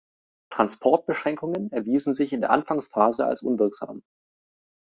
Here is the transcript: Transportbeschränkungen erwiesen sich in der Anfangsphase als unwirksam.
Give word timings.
Transportbeschränkungen 0.49 1.71
erwiesen 1.71 2.13
sich 2.13 2.33
in 2.33 2.41
der 2.41 2.49
Anfangsphase 2.49 3.23
als 3.23 3.43
unwirksam. 3.43 4.01